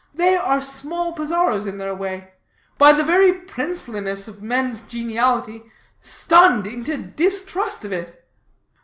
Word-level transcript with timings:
They 0.15 0.35
are 0.35 0.61
small 0.61 1.13
Pizarros 1.13 1.67
in 1.67 1.77
their 1.77 1.93
way 1.93 2.31
by 2.79 2.91
the 2.91 3.03
very 3.03 3.31
princeliness 3.33 4.27
of 4.27 4.41
men's 4.41 4.81
geniality 4.81 5.61
stunned 6.01 6.65
into 6.65 6.97
distrust 6.97 7.85
of 7.85 7.93
it." 7.93 8.27